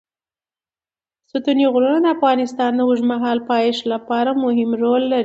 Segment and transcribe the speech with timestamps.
[1.31, 5.19] ستوني غرونه د افغانستان د اوږدمهاله پایښت لپاره مهم رول لري.